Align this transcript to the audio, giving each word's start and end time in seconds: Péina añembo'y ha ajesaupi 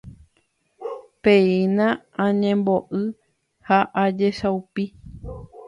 Péina 1.23 1.87
añembo'y 2.27 3.03
ha 3.67 3.79
ajesaupi 4.03 4.83